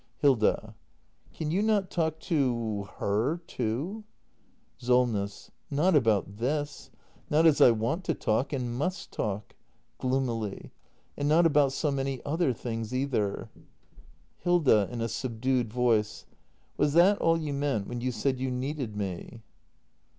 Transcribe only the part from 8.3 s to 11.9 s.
and must talk. [Gloomily.] And not about